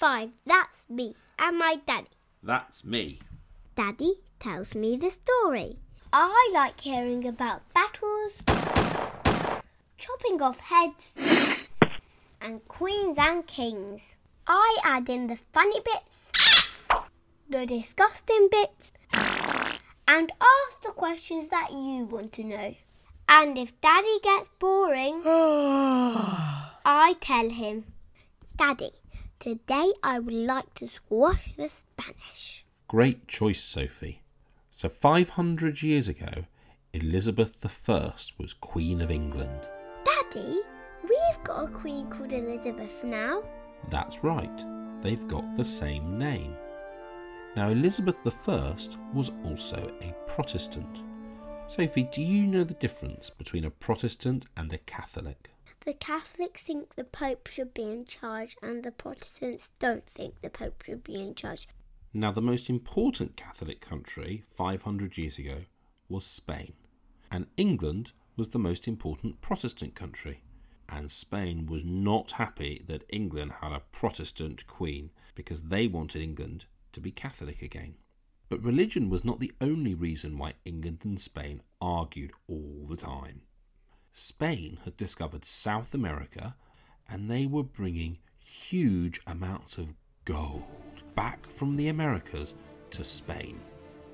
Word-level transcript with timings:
five. 0.00 0.30
That's 0.46 0.86
me 0.88 1.14
and 1.38 1.58
my 1.58 1.76
daddy. 1.86 2.08
That's 2.42 2.86
me. 2.86 3.20
Daddy 3.76 4.14
tells 4.38 4.74
me 4.74 4.96
the 4.96 5.10
story. 5.10 5.76
I 6.10 6.50
like 6.54 6.80
hearing 6.80 7.28
about 7.28 7.60
battles, 7.74 8.32
chopping 9.98 10.40
off 10.40 10.58
heads, 10.60 11.18
and 12.40 12.66
queens 12.66 13.18
and 13.18 13.46
kings. 13.46 14.16
I 14.46 14.78
add 14.84 15.10
in 15.10 15.26
the 15.26 15.38
funny 15.52 15.80
bits, 15.80 16.32
the 17.50 17.66
disgusting 17.66 18.48
bits, 18.50 18.92
and 20.08 20.32
ask 20.40 20.82
the 20.82 20.92
questions 20.96 21.48
that 21.50 21.72
you 21.72 22.06
want 22.06 22.32
to 22.32 22.44
know. 22.44 22.74
And 23.28 23.58
if 23.58 23.78
Daddy 23.82 24.18
gets 24.22 24.48
boring, 24.58 25.20
I 25.26 27.14
tell 27.20 27.50
him, 27.50 27.84
Daddy, 28.56 28.92
today 29.40 29.92
I 30.02 30.18
would 30.18 30.34
like 30.34 30.74
to 30.74 30.86
squash 30.86 31.52
the 31.56 31.68
Spanish. 31.68 32.66
Great 32.86 33.26
choice, 33.26 33.60
Sophie. 33.60 34.22
So, 34.70 34.88
500 34.88 35.82
years 35.82 36.08
ago, 36.08 36.44
Elizabeth 36.92 37.56
I 37.88 38.12
was 38.38 38.52
Queen 38.52 39.00
of 39.00 39.10
England. 39.10 39.68
Daddy, 40.04 40.60
we've 41.02 41.44
got 41.44 41.64
a 41.64 41.68
queen 41.68 42.08
called 42.10 42.32
Elizabeth 42.32 43.02
now. 43.02 43.42
That's 43.88 44.22
right, 44.22 45.02
they've 45.02 45.26
got 45.26 45.56
the 45.56 45.64
same 45.64 46.18
name. 46.18 46.54
Now, 47.56 47.70
Elizabeth 47.70 48.18
I 48.26 48.74
was 49.14 49.32
also 49.44 49.90
a 50.02 50.14
Protestant. 50.30 50.98
Sophie, 51.66 52.08
do 52.12 52.20
you 52.20 52.46
know 52.46 52.64
the 52.64 52.74
difference 52.74 53.30
between 53.30 53.64
a 53.64 53.70
Protestant 53.70 54.46
and 54.56 54.72
a 54.72 54.78
Catholic? 54.78 55.50
The 55.86 55.94
Catholics 55.94 56.60
think 56.60 56.94
the 56.94 57.04
Pope 57.04 57.46
should 57.46 57.72
be 57.72 57.84
in 57.84 58.04
charge, 58.04 58.56
and 58.62 58.82
the 58.82 58.92
Protestants 58.92 59.70
don't 59.78 60.06
think 60.06 60.40
the 60.40 60.50
Pope 60.50 60.82
should 60.82 61.02
be 61.02 61.14
in 61.14 61.34
charge. 61.34 61.66
Now, 62.12 62.32
the 62.32 62.42
most 62.42 62.68
important 62.68 63.36
Catholic 63.36 63.80
country 63.80 64.44
500 64.56 65.16
years 65.16 65.38
ago 65.38 65.64
was 66.08 66.26
Spain, 66.26 66.74
and 67.30 67.46
England 67.56 68.12
was 68.36 68.50
the 68.50 68.58
most 68.58 68.86
important 68.86 69.40
Protestant 69.40 69.94
country. 69.94 70.42
And 70.88 71.10
Spain 71.10 71.66
was 71.66 71.84
not 71.84 72.32
happy 72.32 72.84
that 72.88 73.04
England 73.08 73.52
had 73.60 73.72
a 73.72 73.82
Protestant 73.92 74.66
queen 74.66 75.10
because 75.34 75.62
they 75.62 75.86
wanted 75.86 76.20
England 76.20 76.66
to 76.92 77.00
be 77.00 77.12
Catholic 77.12 77.62
again. 77.62 77.94
But 78.48 78.64
religion 78.64 79.08
was 79.08 79.24
not 79.24 79.38
the 79.38 79.52
only 79.60 79.94
reason 79.94 80.36
why 80.36 80.54
England 80.64 81.02
and 81.04 81.20
Spain 81.20 81.62
argued 81.80 82.32
all 82.48 82.86
the 82.88 82.96
time. 82.96 83.42
Spain 84.12 84.78
had 84.84 84.96
discovered 84.96 85.44
South 85.44 85.94
America 85.94 86.54
and 87.08 87.30
they 87.30 87.46
were 87.46 87.62
bringing 87.62 88.18
huge 88.38 89.20
amounts 89.26 89.78
of 89.78 89.94
gold 90.24 90.64
back 91.14 91.46
from 91.46 91.76
the 91.76 91.88
Americas 91.88 92.54
to 92.90 93.04
Spain. 93.04 93.60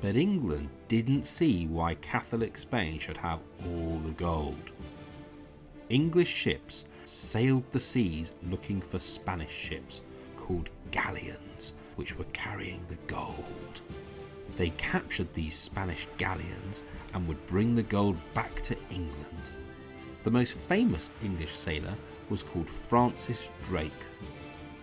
But 0.00 0.16
England 0.16 0.70
didn't 0.88 1.26
see 1.26 1.66
why 1.66 1.94
Catholic 1.96 2.56
Spain 2.56 2.98
should 2.98 3.16
have 3.18 3.40
all 3.66 3.98
the 3.98 4.12
gold. 4.12 4.70
English 5.88 6.32
ships 6.34 6.84
sailed 7.04 7.64
the 7.72 7.80
seas 7.80 8.32
looking 8.48 8.80
for 8.80 8.98
Spanish 8.98 9.52
ships 9.52 10.00
called 10.36 10.70
galleons, 10.90 11.72
which 11.96 12.16
were 12.16 12.24
carrying 12.32 12.84
the 12.88 12.98
gold. 13.06 13.80
They 14.56 14.70
captured 14.70 15.32
these 15.34 15.56
Spanish 15.56 16.06
galleons 16.16 16.82
and 17.12 17.26
would 17.26 17.44
bring 17.46 17.74
the 17.74 17.82
gold 17.82 18.16
back 18.34 18.62
to 18.62 18.76
England. 18.90 19.59
The 20.22 20.30
most 20.30 20.52
famous 20.52 21.10
English 21.24 21.56
sailor 21.56 21.94
was 22.28 22.42
called 22.42 22.68
Francis 22.68 23.48
Drake. 23.66 23.90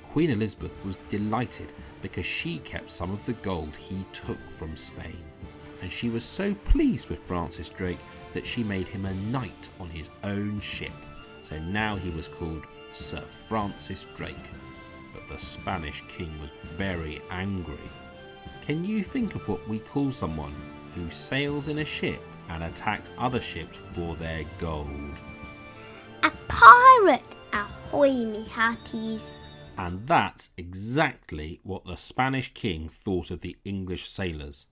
Queen 0.03 0.31
Elizabeth 0.31 0.73
was 0.83 0.97
delighted 1.09 1.67
because 2.01 2.25
she 2.25 2.57
kept 2.59 2.89
some 2.89 3.11
of 3.11 3.23
the 3.27 3.33
gold 3.33 3.75
he 3.75 4.03
took 4.13 4.39
from 4.55 4.75
Spain, 4.75 5.23
and 5.83 5.91
she 5.91 6.09
was 6.09 6.25
so 6.25 6.55
pleased 6.65 7.09
with 7.09 7.19
Francis 7.19 7.69
Drake 7.69 7.99
that 8.33 8.47
she 8.47 8.63
made 8.63 8.87
him 8.87 9.05
a 9.05 9.13
knight 9.31 9.69
on 9.79 9.89
his 9.89 10.09
own 10.23 10.59
ship. 10.59 10.91
So 11.43 11.59
now 11.59 11.95
he 11.95 12.09
was 12.09 12.27
called 12.27 12.65
Sir 12.91 13.21
Francis 13.47 14.07
Drake. 14.17 14.35
But 15.13 15.27
the 15.29 15.43
Spanish 15.43 16.03
king 16.07 16.31
was 16.41 16.49
very 16.77 17.21
angry. 17.29 17.77
Can 18.65 18.83
you 18.83 19.03
think 19.03 19.35
of 19.35 19.47
what 19.47 19.67
we 19.67 19.79
call 19.79 20.11
someone 20.11 20.53
who 20.95 21.11
sails 21.11 21.67
in 21.67 21.77
a 21.77 21.85
ship 21.85 22.21
and 22.49 22.63
attacked 22.63 23.11
other 23.17 23.41
ships 23.41 23.77
for 23.77 24.15
their 24.15 24.43
gold? 24.59 25.15
A 26.23 26.31
pirate! 26.47 27.35
Ahoy, 27.53 28.25
me 28.25 28.43
hearties! 28.43 29.35
And 29.77 30.07
that's 30.07 30.49
exactly 30.57 31.59
what 31.63 31.85
the 31.85 31.95
Spanish 31.95 32.53
king 32.53 32.89
thought 32.89 33.29
of 33.29 33.41
the 33.41 33.57
English 33.63 34.09
sailors. 34.09 34.65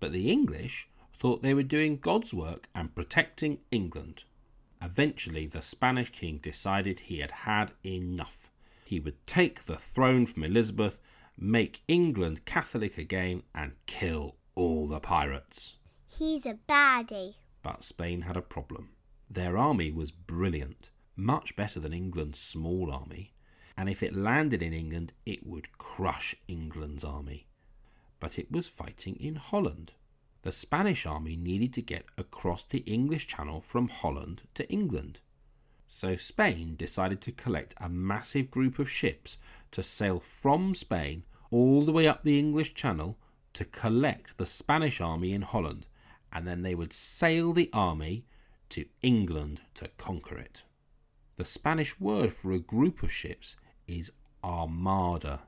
But 0.00 0.12
the 0.12 0.30
English 0.30 0.88
thought 1.18 1.42
they 1.42 1.54
were 1.54 1.62
doing 1.62 1.98
God's 1.98 2.32
work 2.34 2.68
and 2.74 2.94
protecting 2.94 3.58
England. 3.70 4.24
Eventually, 4.80 5.46
the 5.46 5.62
Spanish 5.62 6.12
king 6.12 6.38
decided 6.38 7.00
he 7.00 7.18
had 7.18 7.30
had 7.30 7.72
enough. 7.84 8.50
He 8.84 9.00
would 9.00 9.26
take 9.26 9.64
the 9.64 9.76
throne 9.76 10.26
from 10.26 10.44
Elizabeth, 10.44 11.00
make 11.36 11.82
England 11.88 12.44
Catholic 12.44 12.96
again, 12.96 13.42
and 13.54 13.72
kill 13.86 14.36
all 14.54 14.86
the 14.86 15.00
pirates. 15.00 15.74
He's 16.16 16.46
a 16.46 16.58
baddie. 16.68 17.34
But 17.62 17.84
Spain 17.84 18.22
had 18.22 18.36
a 18.36 18.42
problem. 18.42 18.90
Their 19.30 19.58
army 19.58 19.90
was 19.90 20.10
brilliant, 20.10 20.90
much 21.14 21.54
better 21.54 21.78
than 21.78 21.92
England's 21.92 22.40
small 22.40 22.90
army, 22.90 23.34
and 23.76 23.88
if 23.88 24.02
it 24.02 24.16
landed 24.16 24.62
in 24.62 24.72
England, 24.72 25.12
it 25.26 25.46
would 25.46 25.76
crush 25.78 26.34
England's 26.48 27.04
army. 27.04 27.46
But 28.20 28.38
it 28.38 28.50
was 28.50 28.68
fighting 28.68 29.16
in 29.16 29.36
Holland. 29.36 29.92
The 30.42 30.50
Spanish 30.50 31.04
army 31.06 31.36
needed 31.36 31.72
to 31.74 31.82
get 31.82 32.06
across 32.16 32.64
the 32.64 32.80
English 32.80 33.26
Channel 33.26 33.60
from 33.60 33.88
Holland 33.88 34.42
to 34.54 34.68
England. 34.70 35.20
So 35.88 36.16
Spain 36.16 36.74
decided 36.76 37.20
to 37.22 37.32
collect 37.32 37.74
a 37.78 37.88
massive 37.88 38.50
group 38.50 38.78
of 38.78 38.90
ships 38.90 39.38
to 39.72 39.82
sail 39.82 40.20
from 40.20 40.74
Spain 40.74 41.24
all 41.50 41.84
the 41.84 41.92
way 41.92 42.08
up 42.08 42.22
the 42.22 42.38
English 42.38 42.74
Channel 42.74 43.18
to 43.54 43.64
collect 43.64 44.38
the 44.38 44.46
Spanish 44.46 45.00
army 45.00 45.32
in 45.32 45.42
Holland, 45.42 45.86
and 46.32 46.46
then 46.46 46.62
they 46.62 46.74
would 46.74 46.92
sail 46.92 47.52
the 47.52 47.70
army 47.72 48.24
to 48.70 48.84
England 49.02 49.62
to 49.74 49.88
conquer 49.96 50.38
it. 50.38 50.62
The 51.36 51.44
Spanish 51.44 51.98
word 52.00 52.32
for 52.32 52.52
a 52.52 52.58
group 52.58 53.02
of 53.02 53.12
ships 53.12 53.56
is 53.86 54.12
armada, 54.42 55.42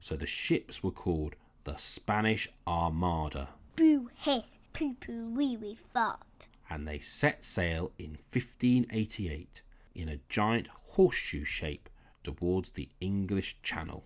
so 0.00 0.16
the 0.16 0.26
ships 0.26 0.82
were 0.82 0.90
called 0.90 1.36
the 1.64 1.76
Spanish 1.76 2.48
Armada. 2.66 3.50
Boo 3.76 4.10
hiss, 4.16 4.58
poo 4.72 4.94
poo 4.94 5.30
wee 5.30 5.56
wee 5.56 5.78
fart. 5.94 6.46
And 6.68 6.88
they 6.88 6.98
set 6.98 7.44
sail 7.44 7.92
in 7.98 8.18
1588 8.32 9.62
in 9.94 10.08
a 10.08 10.20
giant 10.28 10.68
horseshoe 10.82 11.44
shape 11.44 11.88
towards 12.24 12.70
the 12.70 12.88
English 13.00 13.56
Channel. 13.62 14.04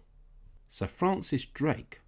Sir 0.69 0.87
Francis 0.87 1.47
Drake, 1.47 2.03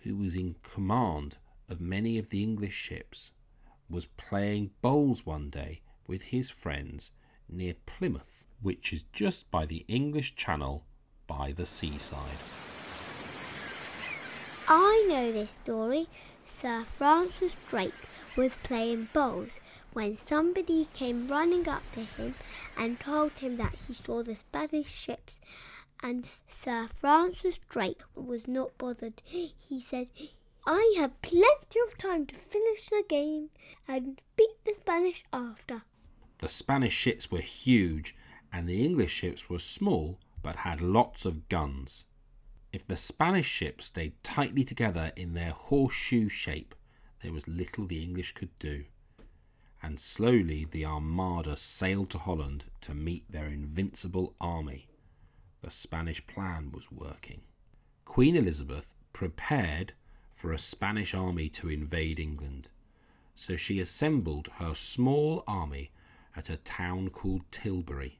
who 0.00 0.16
was 0.16 0.36
in 0.36 0.56
command 0.62 1.38
of 1.68 1.80
many 1.80 2.18
of 2.18 2.30
the 2.30 2.42
English 2.42 2.74
ships, 2.74 3.32
was 3.88 4.06
playing 4.06 4.70
bowls 4.82 5.26
one 5.26 5.50
day 5.50 5.82
with 6.06 6.22
his 6.22 6.50
friends 6.50 7.10
near 7.48 7.74
Plymouth, 7.86 8.44
which 8.62 8.92
is 8.92 9.04
just 9.12 9.50
by 9.50 9.66
the 9.66 9.84
English 9.88 10.34
Channel 10.34 10.84
by 11.26 11.52
the 11.52 11.66
seaside. 11.66 12.38
I 14.66 15.06
know 15.08 15.32
this 15.32 15.56
story. 15.62 16.08
Sir 16.46 16.84
Francis 16.84 17.56
Drake 17.68 17.92
was 18.36 18.58
playing 18.62 19.08
bowls 19.12 19.60
when 19.92 20.14
somebody 20.14 20.86
came 20.92 21.28
running 21.28 21.68
up 21.68 21.82
to 21.92 22.00
him 22.00 22.34
and 22.76 22.98
told 22.98 23.32
him 23.32 23.56
that 23.58 23.74
he 23.86 23.94
saw 23.94 24.22
the 24.22 24.34
Spanish 24.34 24.90
ships. 24.90 25.40
And 26.02 26.26
Sir 26.26 26.86
Francis 26.86 27.58
Drake 27.58 28.02
was 28.14 28.48
not 28.48 28.76
bothered. 28.76 29.22
He 29.24 29.80
said, 29.80 30.08
I 30.66 30.94
have 30.96 31.20
plenty 31.20 31.78
of 31.86 31.98
time 31.98 32.26
to 32.26 32.34
finish 32.34 32.86
the 32.86 33.04
game 33.06 33.50
and 33.86 34.20
beat 34.36 34.64
the 34.64 34.72
Spanish 34.72 35.24
after. 35.32 35.82
The 36.38 36.48
Spanish 36.48 36.94
ships 36.94 37.30
were 37.30 37.40
huge 37.40 38.16
and 38.52 38.68
the 38.68 38.84
English 38.84 39.12
ships 39.12 39.50
were 39.50 39.58
small 39.58 40.20
but 40.42 40.56
had 40.56 40.80
lots 40.80 41.26
of 41.26 41.48
guns. 41.48 42.04
If 42.72 42.86
the 42.86 42.96
Spanish 42.96 43.46
ships 43.46 43.86
stayed 43.86 44.22
tightly 44.22 44.64
together 44.64 45.12
in 45.16 45.34
their 45.34 45.52
horseshoe 45.52 46.28
shape, 46.28 46.74
there 47.22 47.32
was 47.32 47.46
little 47.46 47.86
the 47.86 48.02
English 48.02 48.32
could 48.32 48.58
do. 48.58 48.84
And 49.82 50.00
slowly 50.00 50.66
the 50.70 50.86
Armada 50.86 51.56
sailed 51.56 52.10
to 52.10 52.18
Holland 52.18 52.64
to 52.80 52.94
meet 52.94 53.30
their 53.30 53.46
invincible 53.46 54.34
army. 54.40 54.88
The 55.60 55.70
Spanish 55.70 56.26
plan 56.26 56.72
was 56.72 56.90
working. 56.90 57.42
Queen 58.04 58.34
Elizabeth 58.34 58.94
prepared 59.12 59.92
for 60.44 60.52
a 60.52 60.58
Spanish 60.58 61.14
army 61.14 61.48
to 61.48 61.70
invade 61.70 62.20
England, 62.20 62.68
so 63.34 63.56
she 63.56 63.80
assembled 63.80 64.46
her 64.58 64.74
small 64.74 65.42
army 65.46 65.90
at 66.36 66.50
a 66.50 66.58
town 66.58 67.08
called 67.08 67.40
Tilbury, 67.50 68.18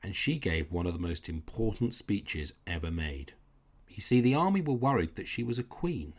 and 0.00 0.14
she 0.14 0.38
gave 0.38 0.70
one 0.70 0.86
of 0.86 0.92
the 0.92 1.00
most 1.00 1.28
important 1.28 1.92
speeches 1.92 2.52
ever 2.68 2.92
made. 2.92 3.32
You 3.88 4.00
see, 4.00 4.20
the 4.20 4.32
army 4.36 4.60
were 4.60 4.74
worried 4.74 5.16
that 5.16 5.26
she 5.26 5.42
was 5.42 5.58
a 5.58 5.64
queen. 5.64 6.12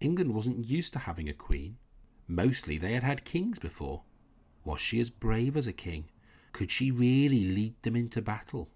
England 0.00 0.34
wasn't 0.34 0.66
used 0.66 0.92
to 0.94 0.98
having 0.98 1.28
a 1.28 1.34
queen. 1.34 1.76
Mostly 2.26 2.76
they 2.76 2.94
had 2.94 3.04
had 3.04 3.24
kings 3.24 3.60
before. 3.60 4.02
Was 4.64 4.80
she 4.80 4.98
as 4.98 5.08
brave 5.08 5.56
as 5.56 5.68
a 5.68 5.72
king? 5.72 6.06
Could 6.50 6.72
she 6.72 6.90
really 6.90 7.44
lead 7.44 7.80
them 7.82 7.94
into 7.94 8.20
battle? 8.20 8.70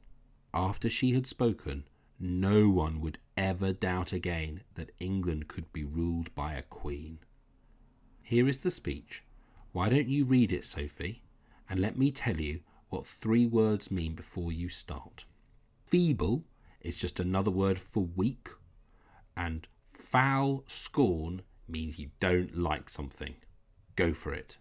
After 0.54 0.88
she 0.88 1.14
had 1.14 1.26
spoken, 1.26 1.88
no 2.20 2.68
one 2.70 3.00
would 3.00 3.18
ever 3.38 3.72
doubt 3.72 4.12
again 4.12 4.62
that 4.74 4.90
England 4.98 5.46
could 5.46 5.72
be 5.72 5.84
ruled 5.84 6.34
by 6.34 6.54
a 6.54 6.62
queen. 6.62 7.20
Here 8.20 8.48
is 8.48 8.58
the 8.58 8.70
speech. 8.70 9.22
Why 9.70 9.88
don't 9.88 10.08
you 10.08 10.24
read 10.24 10.50
it, 10.50 10.64
Sophie? 10.64 11.22
And 11.70 11.78
let 11.78 11.96
me 11.96 12.10
tell 12.10 12.40
you 12.40 12.60
what 12.88 13.06
three 13.06 13.46
words 13.46 13.92
mean 13.92 14.14
before 14.14 14.50
you 14.50 14.68
start. 14.68 15.24
Feeble 15.86 16.42
is 16.80 16.96
just 16.96 17.20
another 17.20 17.50
word 17.50 17.78
for 17.78 18.08
weak, 18.16 18.48
and 19.36 19.68
foul 19.92 20.64
scorn 20.66 21.42
means 21.68 21.98
you 21.98 22.10
don't 22.18 22.58
like 22.58 22.90
something. 22.90 23.36
Go 23.94 24.14
for 24.14 24.34
it. 24.34 24.56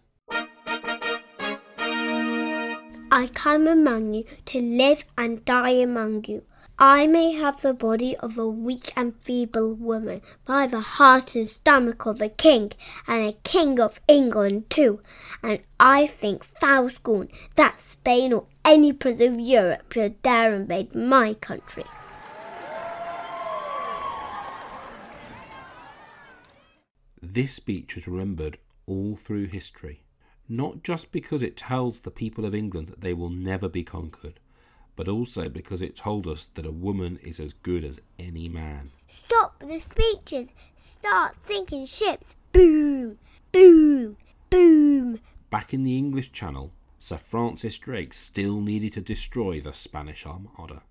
I 3.10 3.26
come 3.34 3.66
among 3.66 4.14
you 4.14 4.24
to 4.46 4.60
live 4.60 5.04
and 5.16 5.44
die 5.44 5.70
among 5.70 6.26
you. 6.26 6.44
I 6.80 7.08
may 7.08 7.32
have 7.32 7.60
the 7.60 7.74
body 7.74 8.16
of 8.18 8.38
a 8.38 8.46
weak 8.46 8.92
and 8.94 9.12
feeble 9.12 9.74
woman, 9.74 10.22
but 10.44 10.52
I 10.52 10.60
have 10.60 10.70
the 10.70 10.80
heart 10.80 11.34
and 11.34 11.48
stomach 11.48 12.06
of 12.06 12.20
a 12.20 12.28
king, 12.28 12.70
and 13.08 13.26
a 13.26 13.32
king 13.42 13.80
of 13.80 14.00
England 14.06 14.70
too. 14.70 15.00
And 15.42 15.58
I 15.80 16.06
think 16.06 16.44
foul 16.44 16.88
scorn 16.88 17.30
that 17.56 17.80
Spain 17.80 18.32
or 18.32 18.46
any 18.64 18.92
prince 18.92 19.20
of 19.20 19.40
Europe 19.40 19.92
should 19.92 20.22
dare 20.22 20.54
invade 20.54 20.94
my 20.94 21.34
country. 21.34 21.82
This 27.20 27.54
speech 27.54 27.96
is 27.96 28.06
remembered 28.06 28.58
all 28.86 29.16
through 29.16 29.46
history, 29.46 30.04
not 30.48 30.84
just 30.84 31.10
because 31.10 31.42
it 31.42 31.56
tells 31.56 32.00
the 32.00 32.12
people 32.12 32.44
of 32.44 32.54
England 32.54 32.86
that 32.86 33.00
they 33.00 33.14
will 33.14 33.30
never 33.30 33.68
be 33.68 33.82
conquered, 33.82 34.38
but 34.98 35.06
also 35.06 35.48
because 35.48 35.80
it 35.80 35.94
told 35.94 36.26
us 36.26 36.48
that 36.54 36.66
a 36.66 36.72
woman 36.72 37.20
is 37.22 37.38
as 37.38 37.52
good 37.52 37.84
as 37.84 38.00
any 38.18 38.48
man. 38.48 38.90
Stop 39.08 39.54
the 39.60 39.78
speeches! 39.78 40.48
Start 40.74 41.36
sinking 41.46 41.86
ships! 41.86 42.34
Boom! 42.50 43.16
Boom! 43.52 44.16
Boom! 44.50 45.20
Back 45.50 45.72
in 45.72 45.84
the 45.84 45.96
English 45.96 46.32
Channel, 46.32 46.72
Sir 46.98 47.16
Francis 47.16 47.78
Drake 47.78 48.12
still 48.12 48.60
needed 48.60 48.92
to 48.94 49.00
destroy 49.00 49.60
the 49.60 49.72
Spanish 49.72 50.26
Armada. 50.26 50.82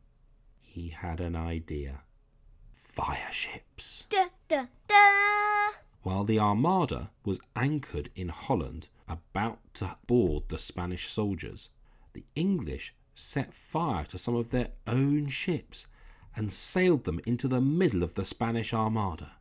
He 0.62 0.88
had 0.88 1.20
an 1.20 1.36
idea 1.36 2.04
fire 2.76 3.32
ships. 3.34 4.06
Da, 4.08 4.28
da, 4.48 4.68
da. 4.88 5.72
While 6.04 6.24
the 6.24 6.40
Armada 6.40 7.12
was 7.26 7.42
anchored 7.58 8.10
in 8.16 8.30
Holland, 8.30 8.88
about 9.06 9.60
to 9.74 9.98
board 10.08 10.44
the 10.48 10.58
Spanish 10.58 11.10
soldiers, 11.10 11.68
the 12.14 12.24
English 12.36 12.94
set 13.18 13.54
fire 13.54 14.06
to 14.06 14.18
some 14.18 14.36
of 14.36 14.52
their 14.52 14.70
own 14.86 15.28
ships 15.28 15.88
and 16.36 16.54
sailed 16.54 17.04
them 17.06 17.20
into 17.26 17.48
the 17.48 17.60
middle 17.60 18.04
of 18.04 18.14
the 18.14 18.24
Spanish 18.24 18.74
Armada. 18.74 19.32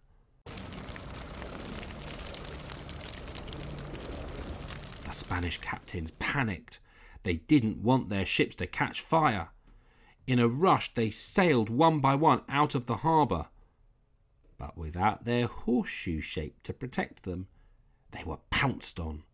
The 5.04 5.12
Spanish 5.12 5.58
captains 5.58 6.10
panicked. 6.12 6.80
They 7.22 7.36
didn't 7.36 7.82
want 7.82 8.08
their 8.08 8.24
ships 8.24 8.54
to 8.56 8.66
catch 8.66 9.00
fire. 9.00 9.50
In 10.26 10.38
a 10.38 10.48
rush, 10.48 10.94
they 10.94 11.10
sailed 11.10 11.68
one 11.68 12.00
by 12.00 12.14
one 12.14 12.42
out 12.48 12.74
of 12.74 12.86
the 12.86 12.96
harbour. 12.96 13.46
But 14.58 14.78
without 14.78 15.24
their 15.26 15.46
horseshoe 15.46 16.20
shape 16.20 16.62
to 16.62 16.72
protect 16.72 17.24
them, 17.24 17.46
they 18.12 18.24
were 18.24 18.38
pounced 18.48 18.98
on, 18.98 19.24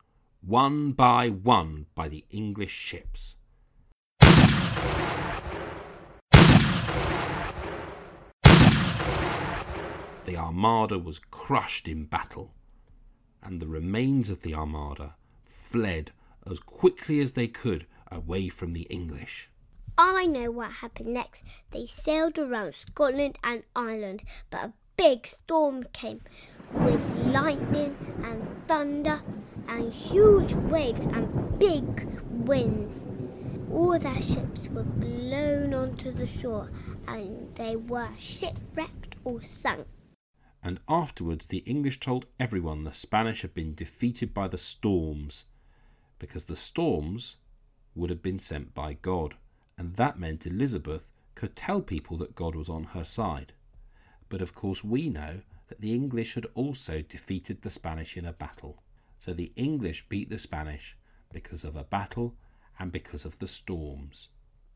one 0.40 0.92
by 0.92 1.28
one, 1.28 1.86
by 1.94 2.08
the 2.08 2.24
English 2.30 2.72
ships. 2.72 3.36
The 10.24 10.36
Armada 10.36 10.98
was 10.98 11.18
crushed 11.18 11.88
in 11.88 12.04
battle, 12.04 12.54
and 13.42 13.60
the 13.60 13.66
remains 13.66 14.30
of 14.30 14.42
the 14.42 14.54
Armada 14.54 15.16
fled 15.44 16.12
as 16.48 16.60
quickly 16.60 17.18
as 17.18 17.32
they 17.32 17.48
could 17.48 17.86
away 18.10 18.48
from 18.48 18.72
the 18.72 18.82
English. 18.82 19.50
I 19.98 20.26
know 20.26 20.50
what 20.50 20.70
happened 20.72 21.12
next. 21.14 21.42
They 21.72 21.86
sailed 21.86 22.38
around 22.38 22.74
Scotland 22.74 23.36
and 23.42 23.64
Ireland, 23.74 24.22
but 24.48 24.64
a 24.64 24.72
big 24.96 25.26
storm 25.26 25.84
came 25.92 26.20
with 26.72 27.00
lightning 27.26 27.96
and 28.22 28.46
thunder 28.68 29.22
and 29.66 29.92
huge 29.92 30.54
waves 30.54 31.04
and 31.06 31.58
big 31.58 32.08
winds. 32.30 33.10
All 33.72 33.98
their 33.98 34.22
ships 34.22 34.68
were 34.68 34.84
blown 34.84 35.74
onto 35.74 36.12
the 36.12 36.26
shore 36.26 36.70
and 37.08 37.54
they 37.56 37.74
were 37.74 38.10
shipwrecked 38.16 39.16
or 39.24 39.42
sunk. 39.42 39.86
And 40.62 40.78
afterwards, 40.88 41.46
the 41.46 41.58
English 41.58 41.98
told 41.98 42.26
everyone 42.38 42.84
the 42.84 42.92
Spanish 42.92 43.42
had 43.42 43.52
been 43.52 43.74
defeated 43.74 44.32
by 44.32 44.46
the 44.48 44.58
storms, 44.58 45.46
because 46.18 46.44
the 46.44 46.56
storms 46.56 47.36
would 47.94 48.10
have 48.10 48.22
been 48.22 48.38
sent 48.38 48.72
by 48.74 48.94
God, 48.94 49.34
and 49.76 49.96
that 49.96 50.18
meant 50.18 50.46
Elizabeth 50.46 51.10
could 51.34 51.56
tell 51.56 51.82
people 51.82 52.16
that 52.18 52.36
God 52.36 52.54
was 52.54 52.68
on 52.68 52.84
her 52.84 53.04
side. 53.04 53.52
But 54.28 54.40
of 54.40 54.54
course, 54.54 54.84
we 54.84 55.08
know 55.08 55.40
that 55.68 55.80
the 55.80 55.94
English 55.94 56.34
had 56.34 56.46
also 56.54 57.02
defeated 57.02 57.62
the 57.62 57.70
Spanish 57.70 58.16
in 58.16 58.24
a 58.24 58.32
battle. 58.32 58.82
So 59.18 59.32
the 59.32 59.52
English 59.56 60.06
beat 60.08 60.30
the 60.30 60.38
Spanish 60.38 60.96
because 61.32 61.64
of 61.64 61.76
a 61.76 61.84
battle 61.84 62.34
and 62.78 62.92
because 62.92 63.24
of 63.24 63.38
the 63.38 63.48
storms. 63.48 64.28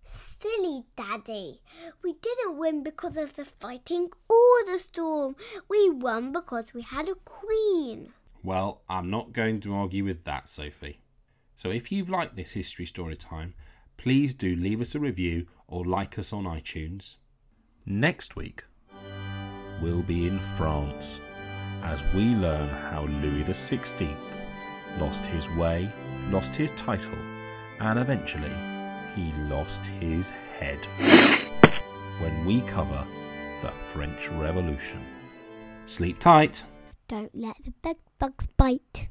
Silly 0.07 0.85
Daddy. 0.97 1.61
We 2.03 2.15
didn't 2.15 2.59
win 2.59 2.83
because 2.83 3.17
of 3.17 3.35
the 3.35 3.45
fighting 3.45 4.11
or 4.29 4.65
the 4.65 4.79
storm. 4.79 5.37
We 5.69 5.91
won 5.91 6.33
because 6.33 6.73
we 6.73 6.83
had 6.83 7.09
a 7.09 7.17
queen. 7.17 8.13
Well, 8.43 8.83
I'm 8.89 9.11
not 9.11 9.33
going 9.33 9.61
to 9.63 9.75
argue 9.75 10.05
with 10.05 10.25
that, 10.25 10.49
Sophie. 10.49 11.01
So 11.57 11.71
if 11.71 11.91
you've 11.91 12.09
liked 12.09 12.37
this 12.37 12.53
history 12.53 12.87
story 12.87 13.17
time, 13.17 13.55
please 13.97 14.35
do 14.35 14.55
leave 14.55 14.81
us 14.81 14.95
a 14.95 15.01
review 15.01 15.47
or 15.67 15.85
like 15.85 16.19
us 16.19 16.33
on 16.33 16.45
iTunes. 16.45 17.17
Next 17.85 18.37
week, 18.37 18.65
we'll 19.83 20.03
be 20.03 20.29
in 20.29 20.39
France 20.57 21.21
as 21.83 22.03
we 22.15 22.35
learn 22.35 22.69
how 22.69 23.07
Louis 23.07 23.43
XVI 23.43 24.15
lost 24.99 25.27
his 25.27 25.49
way, 25.51 25.91
lost 26.31 26.55
his 26.55 26.71
title, 26.73 27.19
and 27.81 27.99
eventually 27.99 28.53
he 29.17 29.33
lost 29.49 29.85
his 29.99 30.31
head 30.59 30.79
when 32.21 32.45
we 32.45 32.61
cover 32.63 33.05
the 33.63 33.71
French 33.71 34.29
Revolution. 34.33 35.03
Sleep 35.87 36.19
tight. 36.21 36.63
Don't 37.09 37.35
let 37.35 37.57
the 37.65 37.71
bed 37.83 37.97
bugs 38.19 38.47
bite. 38.57 39.09